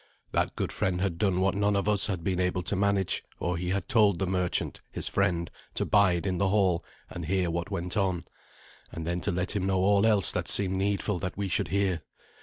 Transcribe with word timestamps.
That 0.31 0.55
good 0.55 0.71
friend 0.71 0.99
had 0.99 1.19
done 1.19 1.41
what 1.41 1.53
none 1.53 1.75
of 1.75 1.87
us 1.87 2.07
had 2.07 2.23
been 2.23 2.39
able 2.39 2.63
to 2.63 2.75
manage, 2.75 3.23
for 3.35 3.55
he 3.55 3.69
had 3.69 3.87
told 3.87 4.17
the 4.17 4.25
merchant, 4.25 4.81
his 4.91 5.07
friend, 5.07 5.51
to 5.75 5.85
bide 5.85 6.25
in 6.25 6.39
the 6.39 6.47
hall 6.49 6.83
and 7.11 7.27
hear 7.27 7.51
what 7.51 7.69
went 7.69 7.95
on, 7.95 8.25
and 8.91 9.05
then 9.05 9.21
to 9.21 9.31
let 9.31 9.55
him 9.55 9.67
know 9.67 9.83
all 9.83 10.07
else 10.07 10.31
that 10.31 10.47
seemed 10.47 10.75
needful 10.77 11.19
that 11.19 11.37
we 11.37 11.47
should 11.47 11.67
hear. 11.67 12.01